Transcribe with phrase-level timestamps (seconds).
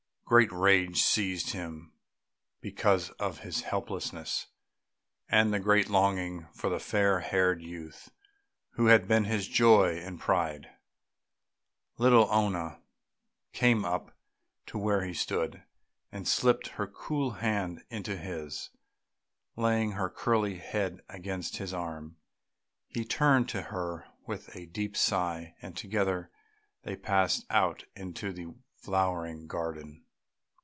[0.31, 1.91] Great rage seized him
[2.61, 4.47] because of his helplessness,
[5.27, 8.11] and a great longing for the fair haired youth
[8.75, 10.69] who had been his joy and pride.
[11.97, 12.79] Little Oona
[13.51, 14.17] came up
[14.67, 15.63] to where he stood,
[16.13, 18.69] and slipped her cool hand into his,
[19.57, 22.15] laying her curly head against his arm.
[22.87, 26.31] He turned to her with a deep sigh, and together
[26.83, 30.05] they passed out into the flowering garden.